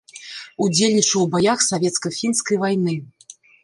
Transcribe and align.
Удзельнічаў 0.65 1.19
у 1.27 1.29
баях 1.37 1.59
савецка-фінскай 1.69 2.55
вайны. 2.67 3.01